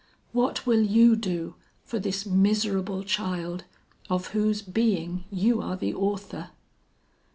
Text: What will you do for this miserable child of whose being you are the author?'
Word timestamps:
What 0.31 0.65
will 0.65 0.81
you 0.81 1.15
do 1.15 1.53
for 1.83 1.99
this 1.99 2.25
miserable 2.25 3.03
child 3.03 3.65
of 4.09 4.29
whose 4.29 4.63
being 4.63 5.25
you 5.29 5.61
are 5.61 5.75
the 5.77 5.93
author?' 5.93 6.49